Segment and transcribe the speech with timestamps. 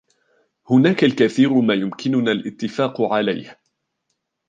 [0.69, 3.59] هناك الكثير ما يمكننا الإتفاق عليه.